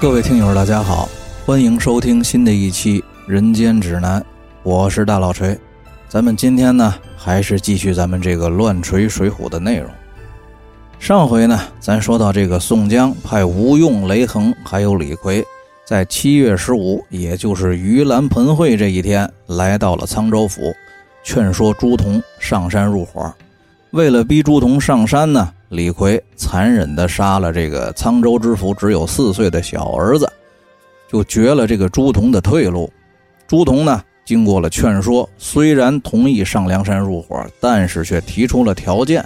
[0.00, 1.08] 各位听友，大家好，
[1.44, 4.20] 欢迎收听新的一期《人间指南》，
[4.62, 5.58] 我是大老锤。
[6.08, 9.90] 咱们今天呢，还是继续咱们这个乱锤水浒的内容。
[11.00, 15.44] 上回呢，咱说到这个宋江派吴用、雷横还有李逵，
[15.84, 20.72] 在七月十五，也就是盂兰盆会这一天，来到了沧州府，
[21.24, 23.34] 劝说朱仝上山入伙。
[23.90, 25.52] 为了逼朱仝上山呢。
[25.68, 30.30] 李逵残忍地杀了这个沧州知府只有四岁的小儿子，
[31.10, 32.90] 就绝了这个朱仝的退路。
[33.46, 39.22] 朱仝呢，经过了劝说，虽然同意上梁山入伙，但是却提出了条件：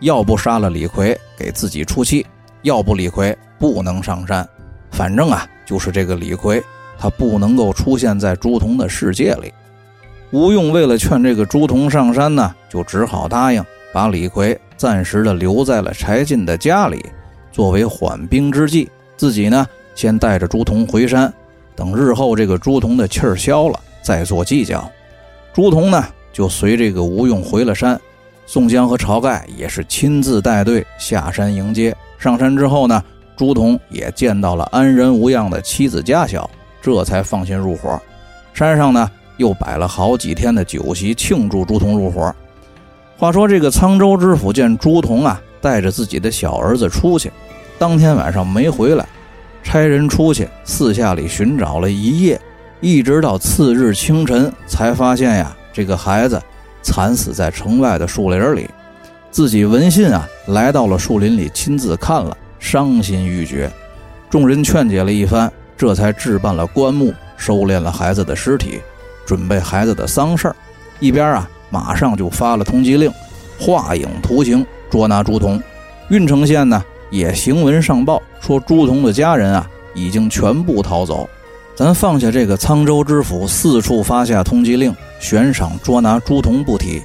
[0.00, 2.24] 要不杀了李逵给自己出气，
[2.62, 4.48] 要不李逵不能上山。
[4.92, 6.62] 反正啊，就是这个李逵，
[6.96, 9.52] 他不能够出现在朱仝的世界里。
[10.30, 14.58] 吴用为了劝这个朱仝上山呢，就只好答应把李逵。
[14.76, 17.04] 暂时的留在了柴进的家里，
[17.52, 18.90] 作为缓兵之计。
[19.16, 21.32] 自己呢，先带着朱仝回山，
[21.76, 24.90] 等日后这个朱仝的气儿消了，再做计较。
[25.52, 28.00] 朱仝呢，就随这个吴用回了山。
[28.44, 31.94] 宋江和晁盖也是亲自带队下山迎接。
[32.18, 33.00] 上山之后呢，
[33.36, 38.02] 朱仝也见到了安然无恙的妻子家小，这才放心入伙。
[38.52, 42.34] 山上呢，又摆了好几天的酒席，庆祝朱仝入伙。
[43.22, 47.30] 话说这个沧州知府见朱仝啊带着自己的小儿子出去，
[47.78, 49.06] 当天晚上没回来，
[49.62, 52.40] 差人出去四下里寻找了一夜，
[52.80, 56.42] 一直到次日清晨才发现呀，这个孩子
[56.82, 58.68] 惨死在城外的树林里。
[59.30, 63.70] 自己闻信啊，来到了树林里亲自看了，伤心欲绝。
[64.28, 68.80] 众人劝解了一番，这才置办了棺木，收敛了孩子的尸体，
[69.24, 70.52] 准备孩子的丧事
[70.98, 71.48] 一边啊。
[71.72, 73.10] 马上就发了通缉令，
[73.58, 75.60] 画影图形捉拿朱仝。
[76.10, 81.26] 郓城县呢也行文上报说，朱仝的家人啊已经全部逃走。
[81.74, 87.02] 咱放下这个沧州知府四处发下通缉令，悬赏捉拿朱仝不提，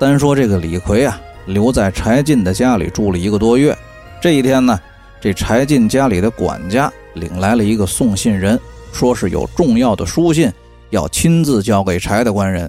[0.00, 3.76] 单说这个李逵啊，留在柴进的家里住了一个多月。
[4.20, 4.78] 这一天呢，
[5.20, 8.58] 这柴进家里的管家领来了一个送信人，
[8.92, 10.52] 说是有重要的书信
[10.90, 12.68] 要亲自交给柴大官人。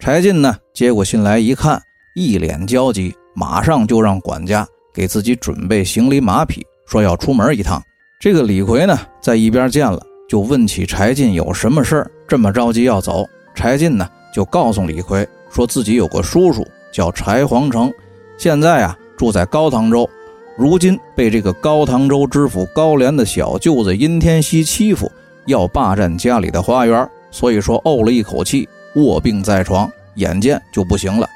[0.00, 1.78] 柴进呢，接过信来一看，
[2.14, 7.82] 一脸焦急，马上就让管家给自己准备行李马匹，说要出门一趟。
[8.18, 13.26] 这个李逵呢，在一边见了，就问起柴进有什么事儿，这么着急要走。
[13.54, 17.92] 柴进呢，就告诉李逵，说自己有个叔叔叫柴皇城，
[18.38, 20.08] 现在啊住在高唐州，
[20.56, 25.12] 如今被这个高唐州知府高廉的小舅子殷天锡欺负，
[25.44, 28.66] 要霸占家里的花园，所以说怄了一口气。
[28.94, 31.28] 卧病在床，眼见就不行了。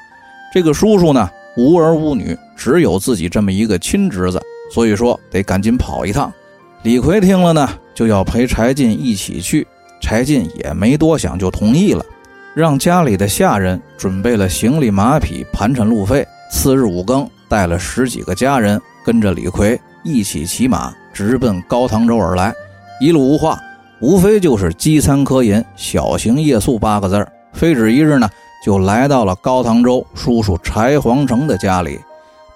[0.53, 4.41] 这个叔叔呢，无儿无女，只有自己这么一个亲侄子，
[4.73, 6.31] 所以说得赶紧跑一趟。
[6.83, 9.67] 李逵听了呢，就要陪柴进一起去。
[10.01, 12.05] 柴进也没多想，就同意了，
[12.53, 16.25] 让家里的下人准备了行李、马匹、盘缠路费。
[16.51, 22.53] 次日五更，带了十几个家人，跟着李逵一起骑马，直奔高唐州而来。
[23.01, 23.59] 一路无话，
[23.99, 27.27] 无非就是饥餐科饮，小行夜宿八个字儿。
[27.55, 28.29] 非止一日呢，
[28.63, 31.99] 就来到了高唐州叔叔柴皇城的家里，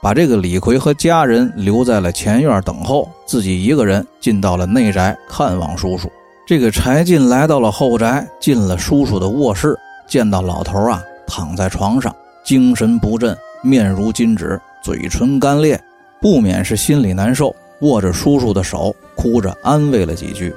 [0.02, 6.12] 把这个李逵和家人留在了前院等候，自己一个人进到了内宅看望叔叔。
[6.46, 9.78] 这个柴进来到了后宅，进了叔叔的卧室，
[10.08, 15.80] 见到老头啊躺在床上，精神不振，面如金纸，嘴唇干裂，
[16.20, 20.54] 不免是心里难受，握着叔叔的手，哭着安慰了几句。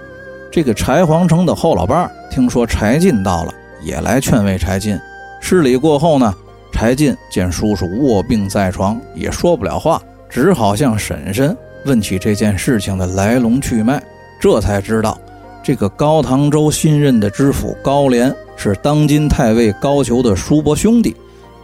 [0.50, 3.54] 这个柴皇城的后老伴听说柴进到了。
[3.84, 4.98] 也来劝慰柴进。
[5.40, 6.34] 施礼过后呢，
[6.72, 14.02] 柴进见叔叔卧病在床，也说不了话，只好向婶婶问起这件事情的来龙去脉。
[14.40, 15.18] 这才知道，
[15.62, 21.16] 这个高唐州新任的知府高廉是当今太尉高俅的叔伯兄弟，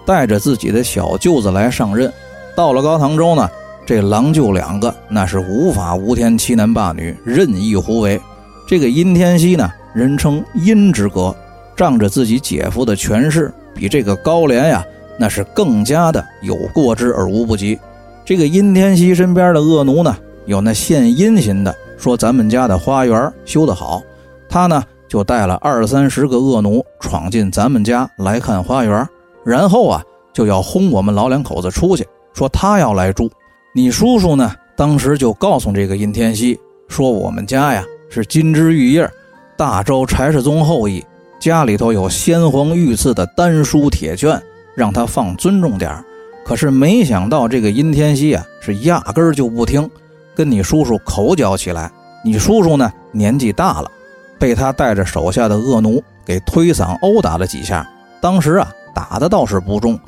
[0.05, 2.13] 带着自己的小舅子来上任。
[2.57, 3.49] 到了高唐州呢，
[3.87, 8.21] 这郎舅两个那是无法无天、欺男霸女、任意胡为。
[8.67, 11.35] 这个殷天锡呢，人称殷之哥。
[11.79, 14.85] 仗着自己姐夫的权势，比这个高廉呀，
[15.17, 17.79] 那是更加的有过之而无不及。
[18.25, 20.17] 这个殷天锡身边的恶奴呢，
[20.47, 24.03] 有那献殷勤的，说咱们家的花园修得好，
[24.49, 29.09] 他呢就带了二三十个恶奴闯进咱们家来看花园，
[29.45, 30.03] 然后啊
[30.33, 32.05] 就要轰我们老两口子出去，
[32.35, 33.31] 说他要来住。
[33.73, 36.59] 你叔叔呢，当时就告诉这个殷天锡，
[36.89, 39.09] 说我们家呀是金枝玉叶，
[39.57, 41.01] 大周柴世宗后裔。
[41.39, 44.41] 家里头有先皇御赐的丹书铁券，
[44.75, 46.05] 让他放尊重点儿
[46.45, 49.89] 可是没想到这个殷天锡啊，是压根儿就不听，
[50.35, 51.91] 跟你叔叔口角起来，
[52.25, 53.91] 你叔叔呢年纪大了，
[54.39, 57.89] 被他带着手下的恶奴给推搡殴打了几下。
[58.21, 59.99] 当时啊打的倒是不重，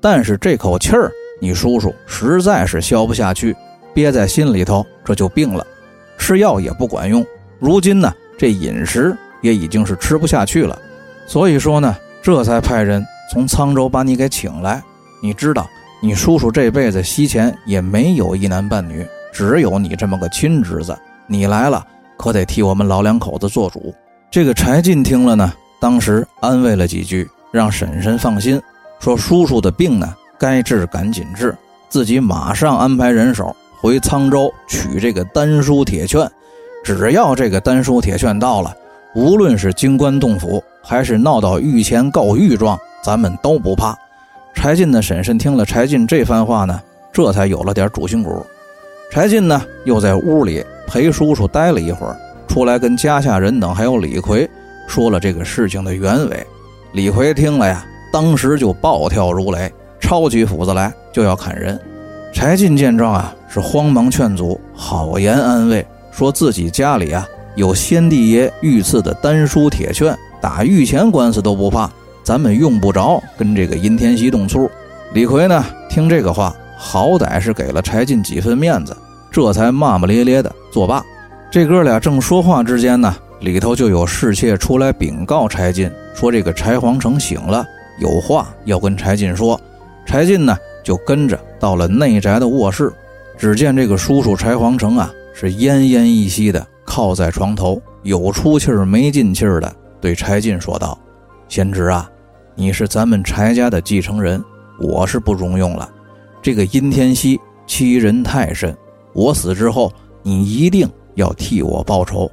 [0.00, 3.54] 但是这口气儿你叔叔实在是消不下去，
[3.92, 5.66] 憋在心里头，这就病了，
[6.16, 7.26] 吃药也不管用。
[7.58, 10.78] 如今呢这饮食也已经是吃不下去了，
[11.26, 14.82] 所以说呢这才派人从沧州把你给请来。
[15.22, 15.66] 你知道。
[16.00, 20.96] 你叔叔这辈子西前也没有一男半女，只有你这么个亲侄子。
[21.26, 21.84] 你来了，
[22.16, 23.92] 可得替我们老两口子做主。
[24.30, 28.62] 这个柴进听了呢，当时安慰了几句，让婶婶放心，
[29.00, 31.52] 说叔叔的病呢，该治赶紧治，
[31.88, 36.30] 自己马上安排人手回沧州取这个丹书铁券。
[36.84, 38.72] 只要这个丹书铁券到了，
[39.18, 43.98] 无论是京官洞府，还是闹到御前告御状，咱们都不怕。
[44.54, 46.80] 柴进的婶婶听了柴进这番话呢，
[47.12, 48.46] 这才有了点主心骨。
[49.10, 52.16] 柴进呢，又在屋里陪叔叔待了一会儿，
[52.46, 54.48] 出来跟家下人等还有李逵
[54.86, 56.46] 说了这个事情的原委。
[56.92, 59.68] 李逵听了呀，当时就暴跳如雷，
[59.98, 61.76] 抄起斧子来就要砍人。
[62.32, 67.28] 柴进见状啊，是慌忙劝阻，好言安慰，说自己家里啊
[67.58, 71.90] 有先帝爷御赐的丹书铁券，打御前官司都不怕。
[72.22, 74.70] 咱们用不着跟这个殷天锡动粗。
[75.12, 78.96] 李逵呢，听这个话，好歹是给了柴进几分面子，
[79.32, 81.04] 这才骂骂咧咧的作罢。
[81.50, 87.66] 这哥俩正说话之间呢，里头就有侍妾出来禀告柴进，说这个柴皇城醒了，
[87.98, 89.60] 有话要跟柴进说。
[90.06, 92.92] 柴进呢，就跟着到了内宅的卧室，
[93.36, 99.70] 只见这个叔叔柴皇城啊，是奄奄一息的靠在床头，有出气儿没进气儿的，
[100.00, 100.98] 对柴进说道
[101.46, 102.10] ：“贤侄啊。”
[102.56, 104.42] 你是咱们柴家的继承人，
[104.80, 105.86] 我是不中用了。
[106.40, 108.74] 这个殷天锡欺人太甚，
[109.12, 109.92] 我死之后，
[110.22, 112.28] 你一定要替我报仇，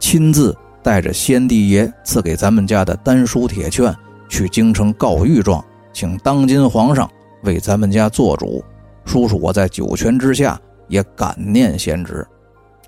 [0.00, 3.94] 亲自带着先帝爷赐给咱们家的丹书铁券
[4.28, 7.08] 去京城告御状，请当今皇上
[7.44, 8.62] 为咱们家做主。
[9.04, 12.26] 叔叔，我在九泉之下也感念贤侄。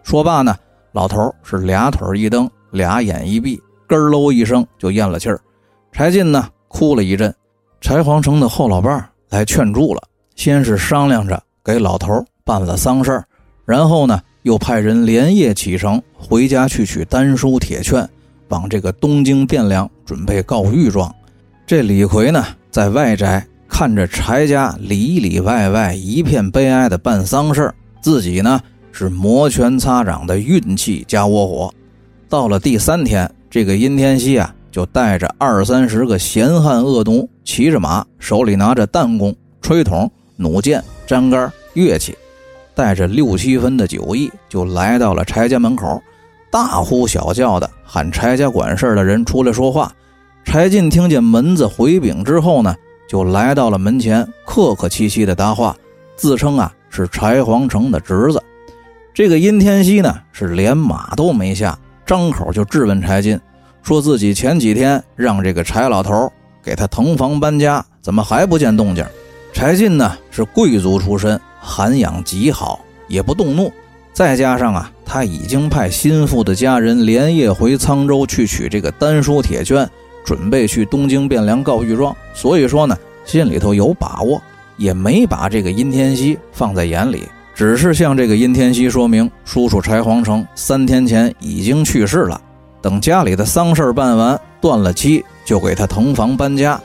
[0.02, 0.54] 说罢呢，
[0.92, 5.40] 老头是俩腿一蹬，俩眼一闭，咯喽一声就咽了气儿。
[5.90, 6.48] 柴进呢？
[6.68, 7.34] 哭了一阵，
[7.82, 10.02] 柴皇城的后老伴来劝住了。
[10.34, 13.24] 先是商量着给老头办了丧事儿
[13.66, 18.08] 然后呢，又派人连夜启程回家去取丹书铁券，
[18.48, 21.14] 往这个东京汴梁准备告御状。
[21.66, 28.60] 这李逵呢，在外宅看着柴家里里外外一片悲哀的办丧事儿自己呢
[28.92, 31.74] 是摩拳擦掌的运气加窝火。
[32.28, 34.54] 到了第三天，这个殷天锡啊。
[34.72, 42.16] 就带着二三十个闲汉恶奴，骑着马，手里拿着弹弓、吹筒、弩箭、粘杆、乐器，
[42.74, 46.00] 带着六七分的酒意，就来到了柴家门口，
[46.50, 49.92] 大呼小叫的喊柴家管事的人出来说话。
[50.42, 52.74] 柴进听见门子回禀之后呢，
[53.06, 55.76] 就来到了门前，客客气气的答话，
[56.16, 58.42] 自称啊是柴皇城的侄子。
[59.14, 63.38] 这个殷天锡呢，是连马都没下，张口就质问柴进。
[63.82, 69.04] 说自己前几天让这个柴老头给他腾房搬家，怎么还不见动静？
[69.52, 73.70] 柴进呢是贵族出身，涵养极好，也不动怒。
[74.14, 79.86] 再加上啊，他已经派心腹的家人连夜回沧州去取这个丹书铁券，
[80.24, 82.16] 准备去东京汴梁告御状。
[82.32, 84.40] 所以说呢，心里头有把握，
[84.78, 92.40] 也没把这个殷天锡放在眼里，只是向这个殷天锡说明，叔叔柴皇城三天前已经去世了。
[92.80, 96.80] 等家里的丧事办完，断了期，就给他腾房搬家。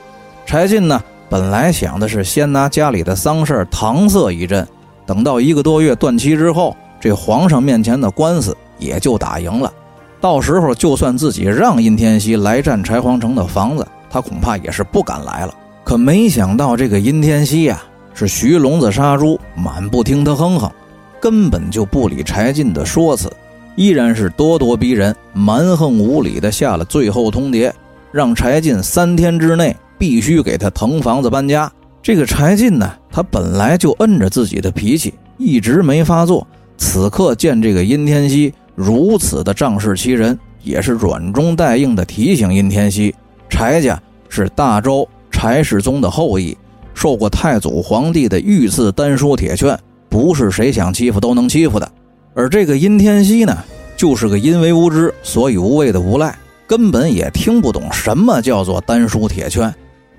[0.45, 4.67] 柴进呢，本来想的是先拿家里的丧事搪塞一阵，
[5.05, 9.71] 等到一个多月断期之后，这皇上面前的官司也就打赢了。
[10.19, 15.53] 到时候就算自己让殷天锡来占柴皇城的房子，他恐怕也是不敢来了。
[15.83, 17.81] 可没想到这个殷天锡呀，
[18.17, 20.71] 是徐聋子杀猪，满不听他哼哼，
[21.21, 23.31] 根本就不理柴进的说辞。
[23.75, 27.71] 依然是咄咄逼人、蛮横无理的下了最后通牒，
[28.12, 31.71] 让柴进三天之内必须给他腾房子搬家。
[32.01, 36.47] 这个柴进呢，他本来就摁着自己的脾气，一直没发作。
[36.75, 43.13] 此刻见这个殷天锡如此的仗势欺人，也是软中带硬的提醒殷天锡：
[43.47, 46.57] 柴家是大周柴世宗的后裔，
[46.98, 51.88] 受过太祖皇帝的御赐丹书铁券，不是谁想欺负都能欺负的。
[52.34, 53.56] 而这个殷天锡呢，
[53.96, 56.36] 就是个因为无知所以无畏的无赖，
[56.66, 59.72] 根本也听不懂什么叫做丹书铁券。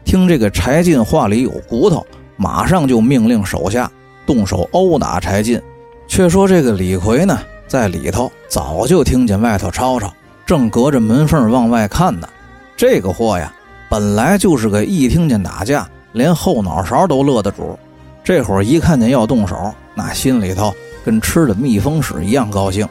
[0.04, 2.06] 听这个柴进话里有骨头，
[2.36, 3.90] 马上就命令手下
[4.24, 5.60] 动手殴打柴进。
[6.06, 10.14] 却说这个李逵呢，在里头早就听见外头吵吵，
[10.46, 12.28] 正隔着门缝往外看呢。
[12.76, 13.52] 这个货呀，
[13.90, 17.78] 本来就是个一听见打架连后脑勺都乐的主，
[18.24, 20.74] 这会儿一看见要动手，那心里头
[21.04, 22.88] 跟吃了蜜蜂屎一样高兴，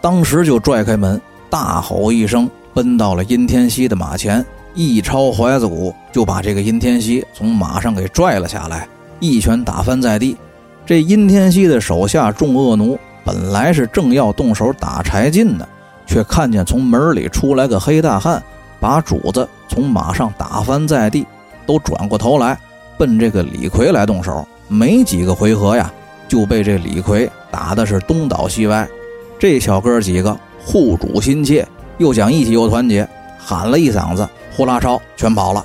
[0.00, 4.44] 当时就拽开门，大吼一声，奔到了殷天锡的马前。
[4.74, 8.86] 一抄怀子鼓，就把这个殷天锡从马上给拽了下来，
[9.20, 10.36] 一拳打翻在地。
[10.84, 15.66] 这殷天锡的手下众恶奴本来是正要动手打柴进的，
[16.06, 18.42] 却看见从门里出来个黑大汉，
[18.78, 21.26] 把主子从马上打翻在地，
[21.66, 22.56] 都转过头来
[22.96, 24.46] 奔这个李逵来动手。
[24.68, 25.92] 没几个回合呀，
[26.26, 28.88] 就被这李逵打的是东倒西歪。
[29.38, 31.66] 这小哥几个护主心切，
[31.98, 33.08] 又讲义气又团结，
[33.38, 34.26] 喊了一嗓子。
[34.56, 35.62] 呼啦超全跑了，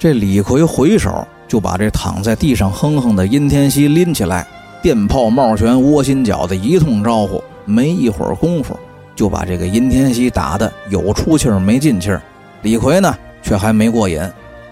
[0.00, 4.44] 这李逵回手就把这躺在地上哼哼的殷天锡拎起来，
[4.82, 8.76] 电炮冒拳窝心脚的一通招呼，没一会儿功夫
[9.14, 12.20] 就把这个殷天锡打得有出气儿没进气儿。
[12.62, 14.20] 李逵呢却还没过瘾，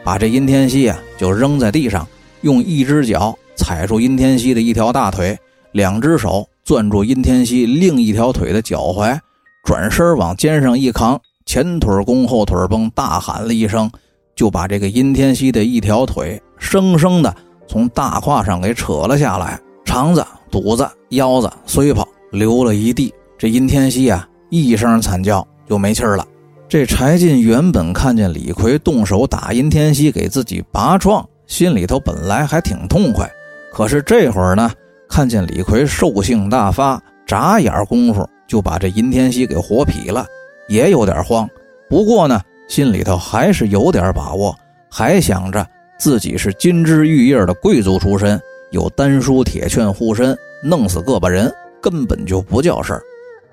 [0.04, 2.06] 把这殷天锡啊就扔在地上，
[2.42, 5.36] 用一只脚踩住殷天锡的一条大腿，
[5.72, 9.18] 两只手攥住殷天锡另一条腿的脚踝，
[9.64, 11.18] 转身往肩上一扛。
[11.46, 13.90] 前腿弓，后腿绷，大喊了一声，
[14.34, 17.34] 就把这个殷天锡的一条腿生生的
[17.66, 23.12] 从大胯上给扯了下来，肠子、肚子、腰子碎泡流了一地。
[23.36, 26.26] 这殷天锡啊，一声惨叫就没气儿了。
[26.74, 33.30] 这柴进原本看见李逵动手打殷天锡，给自己拔创，心里头本来还挺痛快。
[33.72, 34.68] 可是这会儿呢，
[35.08, 40.26] 看见李逵兽性大发，眨眼功夫就把这殷天锡给活劈了。
[40.66, 41.48] 也有点慌，
[41.88, 44.52] 不过呢，心里头还是有点把握，
[44.90, 45.64] 还想着
[45.96, 48.36] 自己是金枝玉叶的贵族出身，
[48.72, 53.00] 有丹书铁券护身，弄死个把人根本就不叫事儿。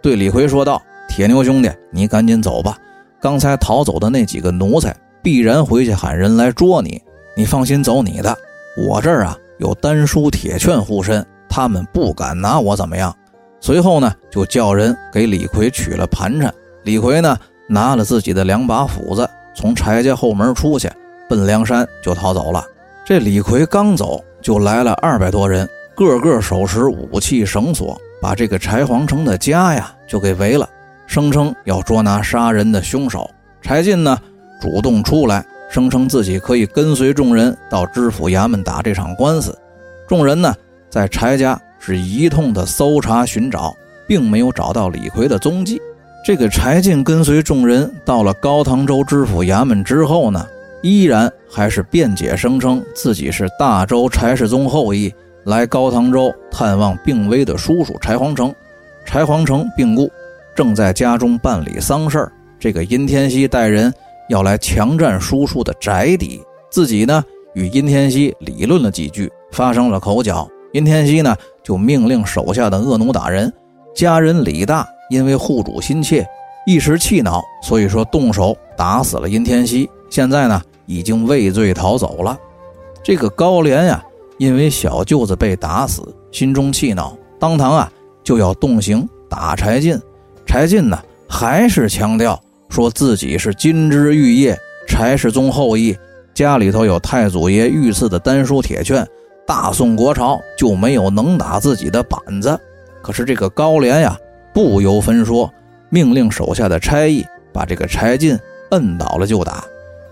[0.01, 2.75] 对李逵说道：“铁牛兄弟，你赶紧走吧，
[3.22, 7.00] 刚才逃走的那几个奴才必然回去喊人来捉你，
[7.38, 8.36] 你放心走你的。
[8.75, 13.16] 我这儿啊有丹书铁券护身，他们不敢拿我怎么样。”
[13.62, 16.51] 随后呢，就叫人给李逵取了盘缠。
[16.84, 17.38] 李逵呢，
[17.68, 20.90] 拿了自己的两把斧子，从柴家后门出去，
[21.30, 22.66] 奔梁山就逃走了。
[23.06, 30.68] 这李逵刚走，就来了二百多人，个个手持武器绳索，把这个柴皇城的家呀就给围了，
[31.12, 33.30] 声称要捉拿杀人的凶手。
[33.62, 34.18] 柴进呢，
[34.62, 39.53] 主动出来，声称自己可以跟随众人到知府衙门打这场官司。
[40.08, 40.56] 众人呢，
[40.89, 43.75] 在柴家是一通的搜查寻找，
[44.08, 45.82] 并没有找到李逵的踪迹。
[46.25, 50.48] 这个柴进跟随众人到了高唐州知府衙门之后呢，
[50.82, 55.13] 依然还是辩解声称自己是大周柴世宗后裔，
[55.44, 58.56] 来高唐州探望病危的叔叔柴皇城。
[59.03, 60.10] 柴皇城病故，
[60.55, 62.31] 正在家中办理丧事儿。
[62.60, 63.93] 这个殷天锡带人
[64.29, 70.48] 要来强占叔叔的宅邸，自己呢与殷天锡理论了几句，发生了口角。
[70.74, 73.51] 殷天锡呢就命令手下的恶奴打人，
[73.96, 74.88] 家人李大。
[75.10, 76.25] 因为护主心切，
[76.65, 79.89] 一时气恼，所以说动手打死了殷天锡。
[80.10, 82.39] 现在呢，已经畏罪逃走了。
[83.03, 84.01] 这个高廉呀，
[84.38, 87.91] 因为小舅子被打死，心中气恼，当堂啊
[88.24, 90.00] 就要动刑打柴进。
[90.45, 90.98] 柴进呢，
[91.29, 94.57] 还是强调说自己是金枝玉叶，
[94.88, 95.98] 柴世宗后裔，
[96.33, 99.07] 家里头有太祖爷御赐的丹书铁券，
[99.45, 102.60] 大宋国朝就没有能打自己的板子。
[103.01, 104.17] 可是这个高廉呀。
[104.53, 105.50] 不由分说，
[105.88, 108.38] 命令手下的差役把这个柴进
[108.71, 109.63] 摁倒了就打。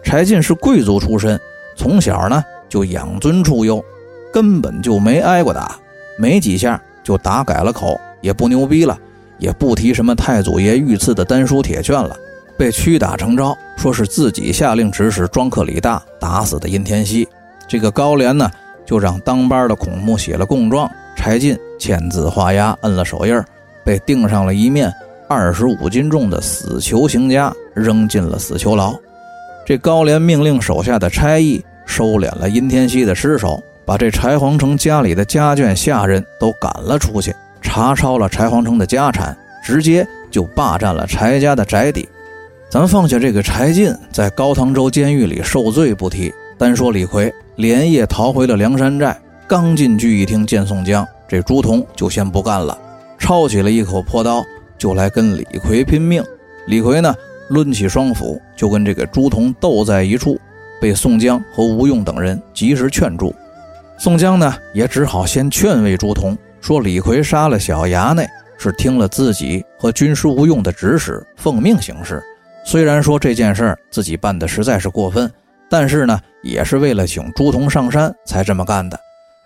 [0.02, 1.38] 柴进是贵族出身，
[1.76, 3.84] 从小呢就养尊处优，
[4.32, 5.76] 根本就没挨过打，
[6.18, 8.98] 没几下就打改了口，也不牛逼了，
[9.40, 12.16] 也不提什么太祖爷御赐的丹书铁券了，
[12.58, 17.28] 被屈打成招，说是自己下令指使庄客李大打死的殷天锡。
[17.68, 18.52] 这个高廉呢，
[18.86, 23.44] 就让当班的孔目写了供状，柴进签字画押，摁了手印。
[23.86, 24.94] 被钉上了一面
[25.28, 28.94] 二十五斤重的死囚刑枷，扔进了死囚牢。
[29.66, 42.08] 这高廉命令手下的差役收敛了殷天锡的尸首，把这柴皇城家里的家眷下人都赶了出去，查抄了柴皇城的家产，直接就霸占了柴家的宅邸。
[42.70, 52.78] 咱放下这个柴进在高唐州监狱里受罪不提，单说李逵连夜逃回了梁山寨，刚进聚义厅见宋江，这朱仝就先不干了。
[53.18, 54.44] 抄起了一口破刀，
[54.78, 56.24] 就来跟李逵拼命。
[56.68, 57.14] 李逵呢，
[57.50, 60.40] 抡起双斧，就跟这个朱仝斗在一处，
[60.80, 63.34] 被宋江和吴用等人及时劝住。
[63.98, 72.22] 宋江呢，也只好先劝慰朱仝，说李逵杀了小衙内，是听了自己和军师吴用的指使，奉命行事。
[72.66, 75.32] 虽然说这件事儿自己办的实在是过分，
[75.70, 79.00] 但是呢，也是为了请朱仝上山才这么干的。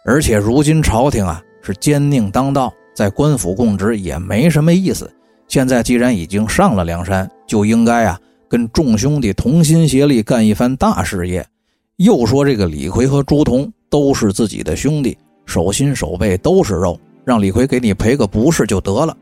[0.03, 5.09] 而且如今朝廷啊是奸佞当道，在官府供职也没什么意思。
[5.47, 11.45] 现在既然已经上了梁山，就应该啊跟众兄弟同心协力干一番大事业。
[11.97, 19.15] 又说这个李逵和朱仝都是自己的兄弟，手心手背都是肉，让李逵给你赔个不是就得了。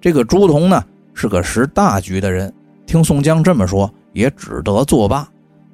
[0.00, 0.82] 这个朱仝呢
[1.14, 2.52] 是个识大局的人。
[2.86, 5.28] 听宋江这么说，也只得作罢。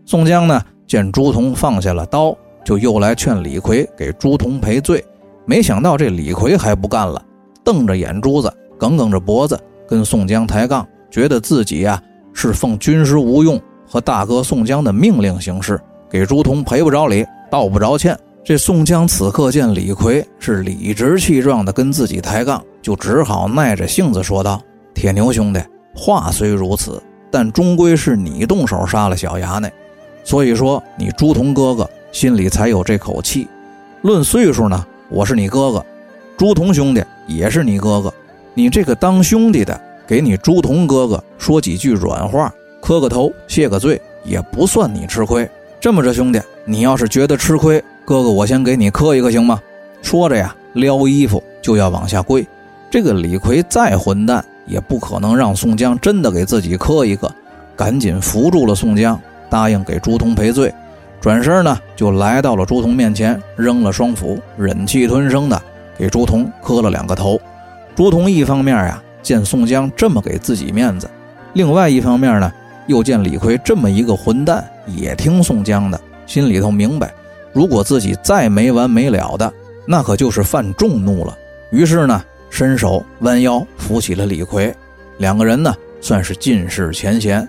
[0.04, 5.02] 宋江呢，见朱仝放下了刀，就又来劝李逵给朱仝赔罪。
[5.46, 7.22] 没想到这李逵还不干了，
[7.64, 18.18] 瞪着眼珠子，梗梗着脖子，跟宋江抬杠，觉得自己呀是奉军师吴用和大哥宋江的命令行事，给朱仝赔不着礼，道不着歉。
[18.46, 24.62] 这宋江此刻见李逵是理直气壮的跟自己抬杠，就只好耐着性子说道
[24.94, 25.60] ：“铁牛兄弟。”
[25.92, 29.68] 话虽如此，但终归是你动手杀了小衙内，
[30.22, 33.48] 所以说你朱仝哥哥心里才有这口气。
[34.02, 35.84] 论岁数呢，我是你哥哥，
[36.36, 38.14] 朱仝兄弟也是你哥哥。
[38.54, 45.50] 你这个当兄弟的，给你朱仝哥哥说几句软话，磕个头谢个罪，也不算你吃亏。
[45.80, 49.60] 这么着，兄弟，你要是觉得吃亏，哥哥我先给你磕一个，行吗？
[50.00, 52.46] 说着呀，撩衣服就要往下跪。
[52.88, 54.42] 这个李逵再混蛋。
[54.66, 57.32] 也不可能让宋江真的给自己磕一个，
[57.76, 59.16] 赶紧扶住了宋江，
[59.48, 60.74] 答应给朱仝赔罪，
[61.20, 65.62] 转身呢就来到了朱仝面前，扔了双斧，忍气吞声的
[65.96, 67.40] 给朱仝磕了两个头。
[67.94, 71.08] 朱仝一方面呀见宋江这么给自己面子，
[71.52, 72.52] 另外一方面呢
[72.88, 77.14] 又见李逵这么一个混蛋也听宋江的，心里头明白，
[77.56, 79.50] 如果自己再没完没了的，
[79.86, 81.36] 那可就是犯众怒了。
[81.70, 82.22] 于是呢。
[82.48, 84.74] 伸手弯腰扶起了李逵，
[85.18, 87.46] 两个人呢算是尽释前嫌。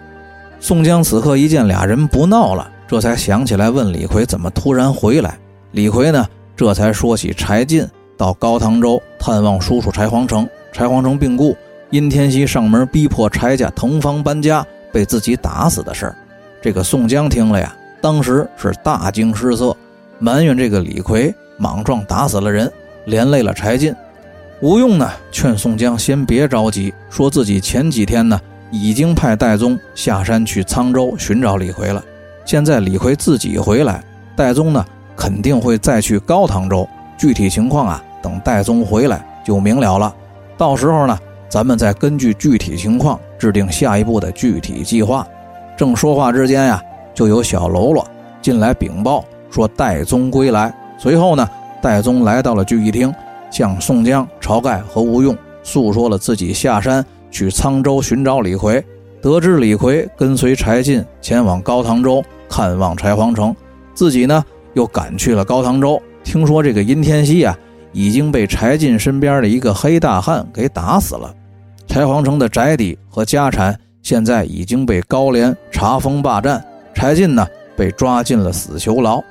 [0.59, 5.37] 宋江此刻一见俩人不闹了，这才想起来问李逵怎么突然回来。
[5.71, 11.55] 李逵呢这才说起柴进到高唐州探望叔叔柴皇城，柴皇城病故，
[11.91, 16.15] 殷天锡上门逼迫柴家腾房搬家，被自己打死的事儿。
[16.59, 19.77] 这个宋江听了呀，当时是大惊失色，
[20.19, 22.71] 埋怨这个李逵莽撞打死了人，
[23.05, 23.95] 连累了柴进。
[24.61, 28.39] 吴用呢，劝宋江先别着急，说自己前几天呢
[28.71, 32.03] 已经派戴宗下山去沧州寻找李逵了。
[32.43, 34.03] 现在李逵自己回来，
[34.35, 34.83] 戴宗呢
[35.15, 36.87] 肯定会再去高唐州。
[37.17, 40.13] 具体情况啊，等戴宗回来就明了了。
[40.57, 45.27] 到时候呢，咱们再根据具体情况制定下一步的具体计划。
[45.75, 46.81] 正说话之间呀，
[47.13, 48.07] 就有小喽啰
[48.41, 50.73] 进来禀报说戴宗归来。
[50.97, 51.47] 随后呢，
[51.81, 53.13] 戴宗来到了聚义厅。
[53.49, 58.83] 向宋江、晁盖和吴用诉说了自己下山去沧州寻找李逵，
[59.21, 63.55] 得知李逵跟随柴进前往高唐州看望柴皇城，
[63.93, 65.99] 自己呢又赶去了高唐州。
[66.25, 67.57] 听说这个殷天锡啊
[67.93, 71.33] 已经被柴进身边的一个黑大汉给打死了，
[71.87, 76.61] 柴皇城的宅邸和家产现在已经被高廉查封霸占，
[76.93, 79.23] 柴进呢被抓进了死囚牢。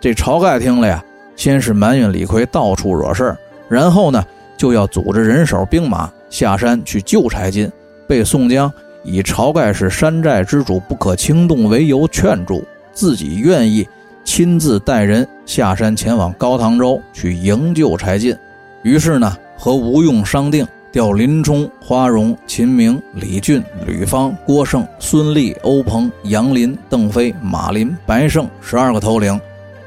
[0.00, 1.04] 这晁盖听了呀，
[1.36, 3.38] 先是埋怨李逵到处惹事儿。
[3.68, 4.24] 然后呢，
[4.56, 7.70] 就要组织人手兵马下山去救柴进，
[8.08, 8.72] 被宋江
[9.04, 13.86] 以晁盖是山寨之主不可轻动为由劝住，自己愿意
[14.24, 18.34] 亲自带人下山前往高唐州去营救柴进。
[18.82, 29.38] 于是呢，和吴用商定，调林冲、花荣、秦明、李俊、吕方、郭盛、孙立、欧鹏、杨林、邓飞、马林、白胜十二个头领，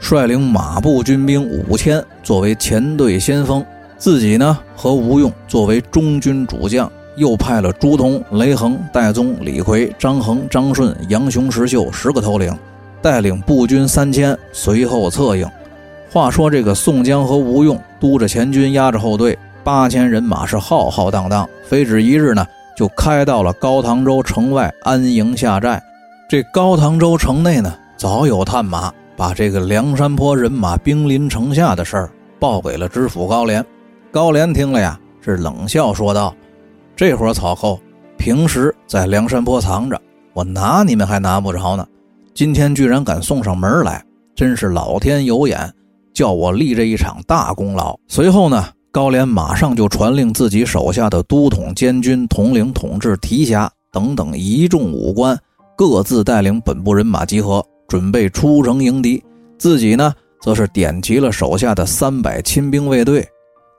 [0.04, 3.66] 率领马步军兵五千，作为前队先锋。
[3.98, 12.54] 自己呢和吴用作为中军主将，又派了朱仝、雷横、戴宗、李逵、张衡、张顺、杨雄、石秀十个头领，
[13.02, 15.50] 带领步军三千，随后策应。
[16.12, 25.82] 话说这个宋江和吴用督着前军，压着后队，八千人马是浩浩荡荡，非止一日呢，就开到了高唐州城外安营下寨。
[26.28, 33.66] 这高唐州城内呢，早有探马把这个梁山坡人马兵临城下的事儿报给了知府高廉。
[34.12, 36.36] 高廉听了呀，是冷笑说道
[36.96, 37.80] ：“这伙草寇
[38.18, 40.00] 平时在梁山坡藏着，
[40.34, 41.86] 我拿你们还拿不着呢。
[42.34, 44.04] 今天居然敢送上门来，
[44.36, 45.72] 真是老天有眼，
[46.14, 55.38] 叫我立这一场大功劳。”随后呢，高廉马上就传令自己手下的都统、监军、统领、统制、提辖等等一众武官，
[55.76, 59.24] 各自带领本部人马集合，准备出城迎敌。
[59.56, 63.24] 自己呢，则是点齐了手下的三百亲兵卫队。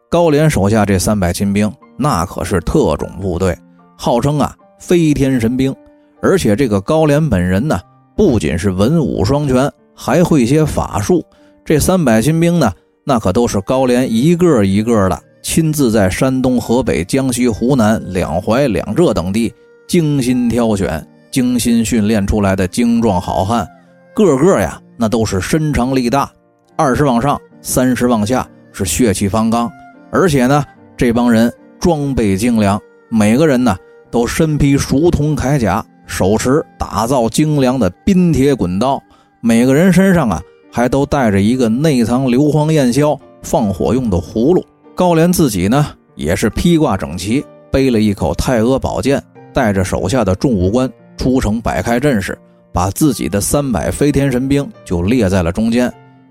[0.08, 3.58] 高廉手下这三百亲兵那可是特种部队，
[3.98, 5.74] 号称啊飞天神兵。
[6.22, 7.80] 而且这个高廉本人呢，
[8.16, 11.20] 不仅是文武双全，还会些法术。
[11.64, 12.72] 这三百亲兵呢，
[13.02, 19.52] 那可都是高廉一个一个的亲自在山东、河北、江西、湖南两淮、两浙等地
[19.88, 23.68] 精心挑选、精心训练出来的精壮好汉，
[24.14, 26.30] 个个呀，那都是身长力大，
[26.76, 29.68] 二十往上，三十往下，是血气方刚。
[30.12, 30.64] 而且呢，
[30.96, 33.76] 这帮人装备精良，每个人呢
[34.12, 39.02] 都身披熟铜铠甲，手持打造精良的冰铁滚刀，
[39.40, 44.64] 每个人身上啊还都带着一个内藏硫磺焰硝放火用的葫芦。
[44.94, 49.20] 高廉自己呢也是披挂整齐，背了一口太阿宝剑，
[49.52, 52.38] 带着手下的众武官出城摆开阵势，
[52.74, 55.90] 把自己的三百飞天神兵就列在了中间。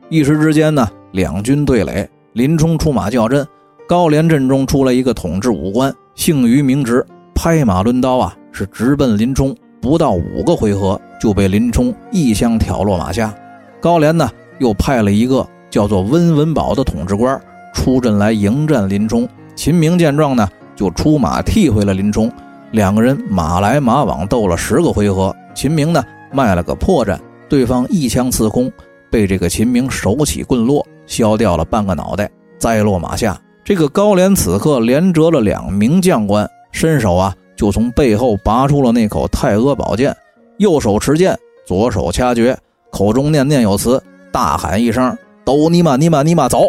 [0.09, 3.47] 一时之间呢，两军对垒，林冲出马叫阵。
[3.87, 9.55] 高廉阵中出来一个统治武官，姓于名直，拍马抡刀啊，是直奔林冲。
[9.81, 13.33] 不到五个回合，就被林冲一枪挑落马下。
[13.79, 14.29] 高廉呢，
[14.59, 17.39] 又派了一个叫做温文宝的统治官
[17.73, 19.25] 出阵来迎战林冲。
[19.55, 22.29] 秦明见状呢，就出马替回了林冲。
[22.71, 26.03] 两个人马来马往斗了十个回合，秦明呢
[26.33, 27.17] 卖了个破绽，
[27.47, 28.71] 对方一枪刺空，
[29.09, 33.39] 被这个秦明手起棍落，削掉了半个脑袋，栽落马下。
[33.63, 40.13] 这个高廉此刻连折了两名将官，伸手啊就从背后拔出了那口太阿宝剑，
[40.57, 42.57] 右手持剑，左手掐诀，
[42.91, 45.15] 口中念念有词，大喊一声
[45.45, 46.63] ：“都尼玛尼玛尼玛走！”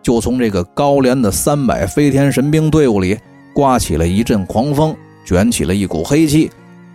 [0.00, 3.18] 就从这个高廉的三百飞天神兵队伍里
[3.52, 4.94] 刮起了一阵狂风，
[5.24, 6.48] 卷起了一股黑气，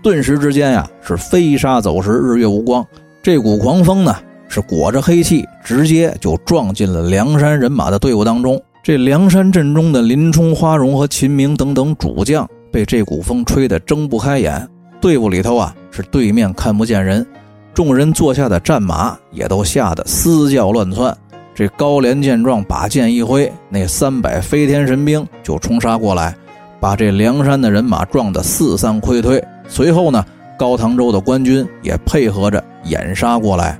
[0.03, 2.85] 顿时之间呀是飞沙走石，日月无光。
[3.21, 4.13] 这股狂风呢
[4.49, 8.61] 是裹着黑气，直接就撞进了梁山人马的队伍当中。
[8.83, 14.67] 这梁山阵中的林冲、花荣和秦明等等主将被这股风吹得睁不开眼，
[14.99, 17.25] 队伍里头啊是对面看不见人，
[17.73, 21.17] 众人坐下的战马也都吓得嘶叫乱窜。
[21.55, 26.35] 这高廉见状，把剑一挥，那三百飞天神兵就冲杀过来，
[26.83, 29.41] 把这梁山的人马撞得四散溃退。
[29.69, 30.21] 随后呢，
[30.59, 33.79] 高唐州的官军也配合着掩杀过来。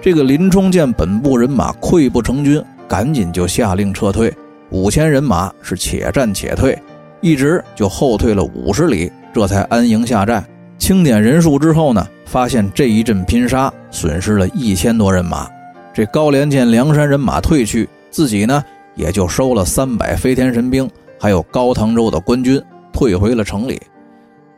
[0.00, 2.62] 这个林冲见本部人马溃不成军。
[2.86, 4.32] 赶紧就下令撤退，
[4.70, 6.80] 五千人马是且战且退，
[7.20, 10.42] 一直就后退了五十里，这才安营下寨。
[10.78, 15.46] 清点人数之后呢，发现这一阵拼杀损失了一千多人马。
[15.92, 23.80] 这高廉见梁山人马退去，自己呢也就收了三百飞天神兵，还有高唐州的官军，退回了城里。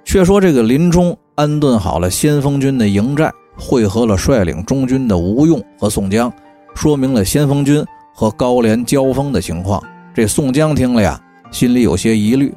[0.05, 6.33] 却说这个林冲安顿好了先锋军的营寨，会合了率领中军的吴用和宋江，
[6.75, 7.85] 说明了先锋军。
[8.13, 11.19] 和高廉交锋的情况，这宋江听了呀，
[11.51, 12.53] 心里有些疑虑，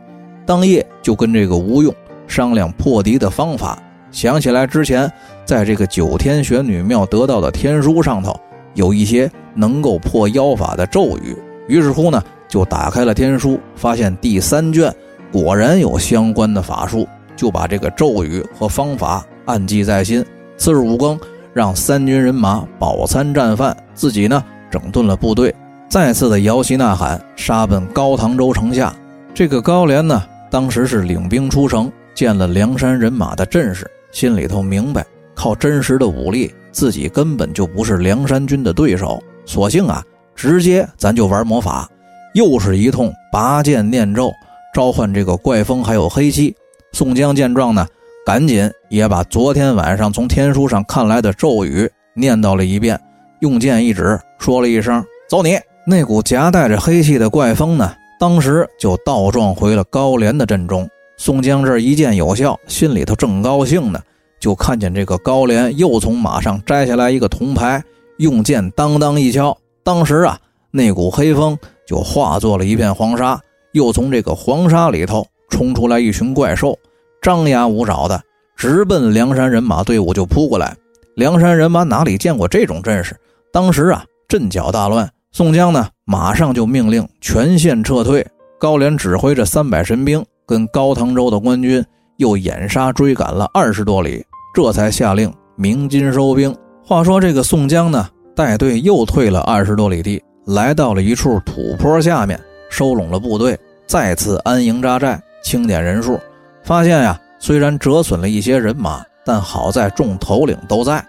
[0.45, 1.93] 当夜就跟这个吴用
[2.27, 3.81] 商量破敌的方法。
[4.11, 5.09] 想起来之前
[5.45, 8.37] 在这个九天玄女庙得到的天书上头，
[8.73, 11.37] 有一些能够破妖法的咒语，
[11.69, 12.21] 于是乎呢，
[12.53, 14.93] 就打开了天书，发现第三卷
[15.31, 20.23] 果然有相关的法术，就把这个咒语和方法暗记在心。
[20.55, 21.19] 次日五更，
[21.51, 24.43] 让三军人马饱餐战饭，自己呢。
[24.69, 25.51] 整顿了部队，
[25.89, 28.95] 再次的摇旗呐喊，杀奔高唐州城下。
[29.33, 39.19] 这个高廉呢，当时是领兵出城，见了梁山人马的阵势，心里头明白，靠真实的武力，自己根本就不是梁山军的对手。
[39.43, 40.03] 索性啊，
[40.35, 41.89] 直接咱就玩魔法，
[42.33, 44.33] 又是一通拔剑念咒，
[44.73, 46.55] 召唤这个怪风还有黑气。
[46.91, 47.87] 宋江见状呢，
[48.25, 52.99] 赶紧也把昨天晚上从天书上看来的咒语念叨了一遍。
[53.41, 60.89] 用剑一指，说了一声“走你”，那股夹带着黑气的怪风呢，当时就倒撞回了高廉的阵中。
[61.17, 64.01] 宋江这一剑有效，心里头正高兴呢，
[64.39, 67.83] 就看见这个高廉又从马上摘下来一个铜牌，
[68.17, 70.39] 用剑当当一敲，当时啊，
[70.71, 73.39] 那股黑风就化作了一片黄沙，
[73.73, 76.77] 又从这个黄沙里头冲出来一群怪兽，
[77.21, 78.21] 张牙舞爪的
[78.55, 80.75] 直奔梁山人马队伍就扑过来。
[81.15, 83.15] 梁山人马哪里见过这种阵势？
[83.51, 85.09] 当时啊，阵脚大乱。
[85.31, 88.25] 宋江呢，马上就命令全线撤退。
[88.59, 91.83] 高廉指挥着三百神兵，跟高唐州的官军
[92.17, 96.55] 又掩杀追赶了二十多里，这才下令鸣金收兵。
[96.85, 106.19] 话说这个宋江呢，带队又退了二十多里地，来到了一处土坡下面，收拢了部队，再次安营扎寨，清点人数。
[106.63, 111.03] 发现呀，虽然折损了一些人马，但好在众头领都在。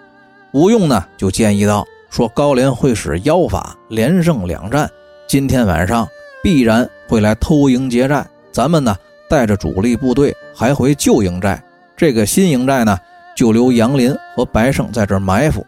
[0.53, 1.85] 吴用呢，就建议道。
[2.11, 4.89] 说高廉会使妖法，连胜两战，
[5.27, 6.07] 今天晚上
[6.45, 8.97] 必然会来偷营劫寨，咱们呢
[9.29, 11.61] 带着主力部队还回旧营寨，
[11.97, 12.97] 这个新营寨呢
[13.35, 15.67] 就留杨林和白胜在这埋伏。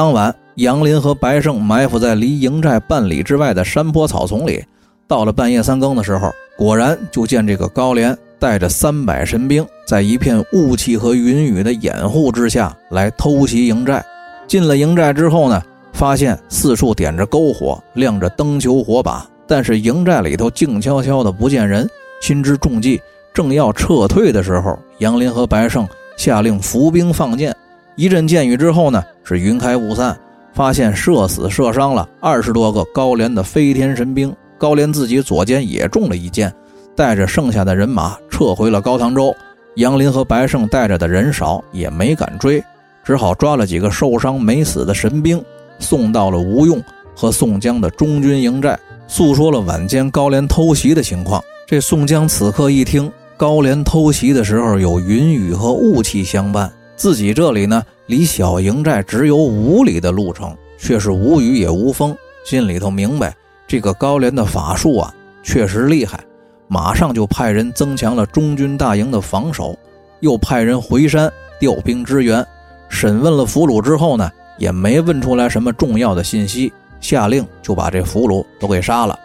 [0.00, 4.64] 当晚，杨林和白胜埋伏在离营寨半里之外的山坡草丛里。
[5.06, 14.02] 到了半夜三更的时候，果然就见这个高廉带着三百神兵，在一片雾气和云雨的掩护之下来偷袭营寨。
[14.48, 21.86] 进了营寨之后呢，发现四处点着篝火，亮着灯球火把，但是营寨里头静悄悄的，不见人。
[22.22, 22.98] 心知中计，
[23.34, 25.86] 正要撤退的时候，杨林和白胜
[26.16, 27.54] 下令伏兵放箭。
[28.00, 30.18] 一阵箭雨之后呢，是云开雾散，
[30.54, 34.34] 发现射死射伤了二十多个高廉的飞天神兵。
[34.56, 36.50] 高廉自己左肩也中了一箭，
[36.96, 39.36] 带着剩下的人马撤回了高唐州。
[39.74, 42.64] 杨林和白胜带着的人少，也没敢追。
[43.04, 45.38] 只好抓了几个受伤没死的神兵，
[45.78, 46.82] 送到了吴用
[47.14, 51.44] 和宋江的中军营寨，诉说了晚间高廉偷袭的情况。
[51.66, 63.34] 这宋江此刻一听，高廉偷袭的时候有云雨和雾气相伴，自己这里呢离小营寨只有五里的路程，却是无雨也无风，心里头明白
[63.66, 66.20] 这个高廉的法术啊确实厉害，
[66.68, 69.74] 马上就派人增强了中军大营的防守，
[70.20, 72.46] 又派人回山调兵支援。
[72.90, 79.18] 审问了俘虏之后呢，也没问出来什么重要的信息，下令就把这俘虏都给杀了。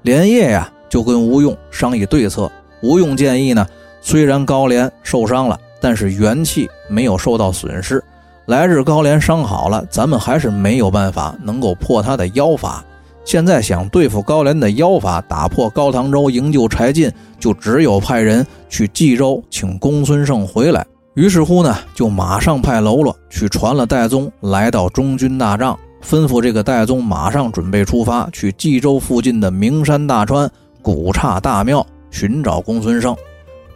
[0.00, 2.50] 连夜呀，就跟吴用商议对策。
[2.80, 3.66] 吴用建议呢，
[4.00, 8.02] 虽然高廉受伤了，但是元气没有受到损失。
[8.46, 12.84] 来日高廉伤好了，咱们还是没有办法能够破他的妖法。
[13.24, 20.84] 现在想对付高廉的妖法，打破高唐州营救柴进，就只有派人去冀州请公孙胜回来。
[21.14, 33.14] 于是乎呢，就马上派喽啰去传了戴宗来到中军大帐，吩咐这个戴宗马上准备出发去冀州附近的名山大川古刹大庙寻找公孙胜。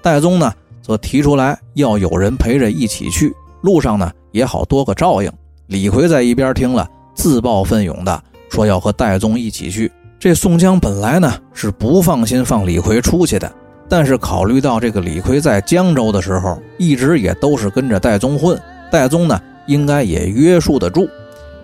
[0.00, 0.52] 戴宗呢，
[0.84, 5.32] 则提出来要有人陪着一起去，路上呢也好多个照应。
[5.68, 9.90] 李逵在一边听了，自报奋勇的说要和戴宗一起去。
[10.18, 13.50] 这宋江本来呢是不放心放李逵出去的。
[13.88, 21.08] 但是考虑到这个李逵在江州的时候，一直也都是跟着戴宗混，戴宗呢应该也约束得住，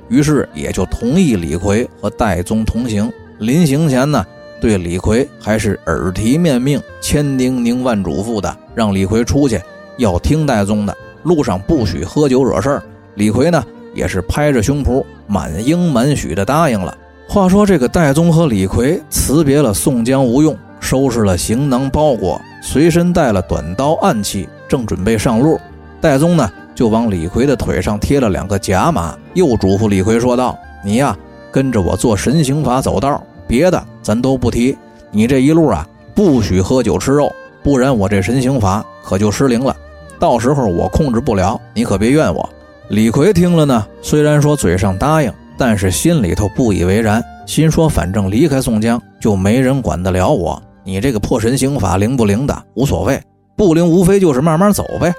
[0.09, 3.11] 于是也就同意李逵和戴宗同行。
[3.39, 4.25] 临行前呢，
[4.61, 9.61] 对李逵还是耳提面命、千叮咛万嘱咐的，让李逵出去
[9.97, 12.83] 要听戴宗的，路上不许喝酒惹事儿。
[13.15, 16.97] 李逵呢也是拍着胸脯，满应满许的答应了。
[17.27, 20.57] 话说这个戴宗和李逵辞别了宋江、吴用。
[20.83, 25.61] 收拾了行囊包裹，随身带了短刀暗器，正准备上路。
[26.01, 31.15] 戴宗呢，就往李逵的腿上贴了两个甲马，又嘱咐李逵说道：“你呀，
[31.53, 34.77] 跟着我做神行法走道，别的咱都不提。
[35.11, 35.85] 你这一路啊，
[36.15, 37.31] 不许喝酒吃肉，
[37.65, 39.77] 不然我这神行法可就失灵了。
[40.21, 42.49] 到时候我控制不了，你可别怨我。”
[42.89, 53.21] 李逵听了呢，虽然说嘴上答应，但是心里头不以为然，心说：“反正离开宋江，就没人管得了我。”你这个破神行法灵不灵的无所谓，
[53.57, 55.13] 不灵无非就是慢慢走呗。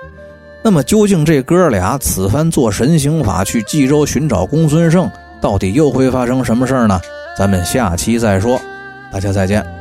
[0.64, 7.00] 那么究竟这哥俩此番做神行法去冀州寻找公孙胜，到底又会发生什么事儿呢？
[7.36, 8.62] 咱们下期再说。
[9.12, 9.81] 大家再见。